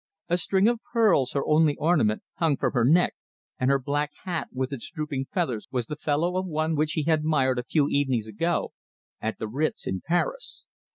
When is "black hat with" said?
3.77-4.73